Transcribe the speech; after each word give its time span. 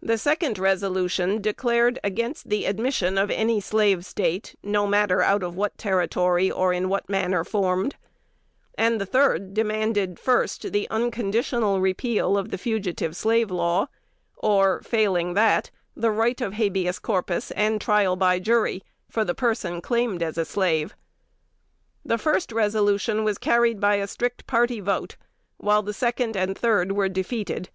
The 0.00 0.18
second 0.18 0.56
resolution 0.56 1.42
declared 1.42 1.98
against 2.04 2.48
the 2.48 2.64
admission 2.66 3.18
of 3.18 3.28
any 3.28 3.60
Slave 3.60 4.06
State, 4.06 4.54
no 4.62 4.86
matter 4.86 5.20
out 5.20 5.42
of 5.42 5.56
what 5.56 5.76
Territory, 5.76 6.48
or 6.48 6.72
in 6.72 6.88
what 6.88 7.08
manner 7.08 7.42
formed; 7.42 7.96
and 8.76 9.00
the 9.00 9.04
third 9.04 9.54
demanded, 9.54 10.20
first, 10.20 10.70
the 10.70 10.88
unconditional 10.90 11.80
repeal 11.80 12.38
of 12.38 12.50
the 12.52 12.56
Fugitive 12.56 13.16
Slave 13.16 13.50
Law, 13.50 13.88
or, 14.36 14.80
failing 14.82 15.34
that, 15.34 15.72
the 15.96 16.12
right 16.12 16.40
of 16.40 16.52
habeas 16.54 17.00
corpus 17.00 17.50
and 17.50 17.80
trial 17.80 18.14
by 18.14 18.38
jury 18.38 18.84
for 19.10 19.24
the 19.24 19.34
person 19.34 19.80
claimed 19.80 20.22
as 20.22 20.38
a 20.38 20.44
slave. 20.44 20.94
The 22.04 22.16
first 22.16 22.52
resolution 22.52 23.24
was 23.24 23.38
carried 23.38 23.80
by 23.80 23.96
a 23.96 24.06
strict 24.06 24.46
party 24.46 24.78
vote; 24.78 25.16
while 25.56 25.82
the 25.82 25.92
second 25.92 26.36
and 26.36 26.56
third 26.56 26.92
were 26.92 27.08
defeated. 27.08 27.70